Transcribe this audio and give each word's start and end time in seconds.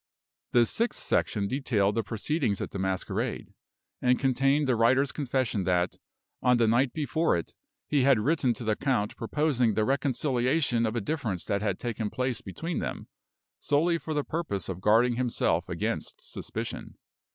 The 0.53 0.65
sixth 0.65 0.99
section 0.99 1.47
detailed 1.47 1.93
the 1.93 2.01
proceedings 2.01 2.59
at 2.59 2.71
the 2.71 2.79
masquerade, 2.79 3.53
and 4.01 4.17
contained 4.17 4.67
the 4.67 4.75
writer's 4.75 5.11
confession 5.11 5.63
that, 5.65 5.95
on 6.41 6.57
the 6.57 6.67
night 6.67 6.91
before 6.91 7.37
it, 7.37 7.53
he 7.87 8.01
had 8.01 8.17
written 8.19 8.51
to 8.55 8.63
the 8.63 8.75
count 8.75 9.15
proposing 9.15 9.75
the 9.75 9.85
reconciliation 9.85 10.87
of 10.87 10.95
a 10.95 11.01
difference 11.01 11.45
that 11.45 11.61
had 11.61 11.77
taken 11.77 12.09
place 12.09 12.41
between 12.41 12.79
them, 12.79 13.09
solely 13.59 13.99
for 13.99 14.15
the 14.15 14.23
purpose 14.23 14.69
of 14.69 14.81
guarding 14.81 15.17
himself 15.17 15.69
against 15.69 16.19
suspicion. 16.19 16.95